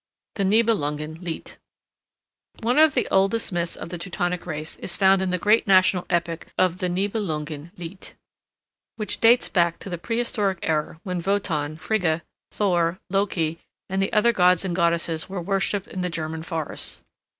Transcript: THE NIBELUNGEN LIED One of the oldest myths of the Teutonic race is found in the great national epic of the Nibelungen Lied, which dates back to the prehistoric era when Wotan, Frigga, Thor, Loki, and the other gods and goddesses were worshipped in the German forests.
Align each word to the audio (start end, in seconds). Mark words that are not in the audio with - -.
THE 0.33 0.45
NIBELUNGEN 0.45 1.19
LIED 1.21 1.51
One 2.63 2.79
of 2.79 2.95
the 2.95 3.07
oldest 3.11 3.51
myths 3.51 3.75
of 3.75 3.89
the 3.89 3.99
Teutonic 3.99 4.47
race 4.47 4.75
is 4.77 4.95
found 4.95 5.21
in 5.21 5.29
the 5.29 5.37
great 5.37 5.67
national 5.67 6.07
epic 6.09 6.47
of 6.57 6.79
the 6.79 6.89
Nibelungen 6.89 7.69
Lied, 7.77 8.13
which 8.95 9.19
dates 9.19 9.47
back 9.47 9.77
to 9.77 9.91
the 9.91 9.99
prehistoric 9.99 10.57
era 10.63 10.99
when 11.03 11.21
Wotan, 11.21 11.77
Frigga, 11.77 12.23
Thor, 12.49 12.99
Loki, 13.11 13.59
and 13.91 14.01
the 14.01 14.11
other 14.11 14.33
gods 14.33 14.65
and 14.65 14.75
goddesses 14.75 15.29
were 15.29 15.39
worshipped 15.39 15.85
in 15.85 16.01
the 16.01 16.09
German 16.09 16.41
forests. 16.41 17.03